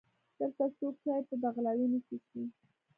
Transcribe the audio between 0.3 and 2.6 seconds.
دلته څوک چای بې بغلاوې نه څښي.